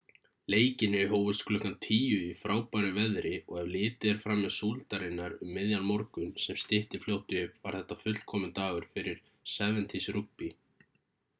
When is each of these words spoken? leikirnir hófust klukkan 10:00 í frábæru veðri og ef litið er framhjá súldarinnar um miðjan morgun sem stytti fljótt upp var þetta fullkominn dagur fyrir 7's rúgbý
leikirnir 0.51 1.09
hófust 1.15 1.43
klukkan 1.47 1.73
10:00 1.85 2.21
í 2.29 2.29
frábæru 2.37 2.87
veðri 2.95 3.33
og 3.41 3.59
ef 3.63 3.67
litið 3.75 4.09
er 4.13 4.21
framhjá 4.23 4.49
súldarinnar 4.55 5.35
um 5.35 5.51
miðjan 5.57 5.85
morgun 5.89 6.33
sem 6.45 6.57
stytti 6.63 7.01
fljótt 7.05 7.37
upp 7.43 7.61
var 7.67 7.77
þetta 7.79 7.99
fullkominn 8.01 8.55
dagur 8.61 8.89
fyrir 8.97 9.21
7's 9.57 10.09
rúgbý 10.17 10.51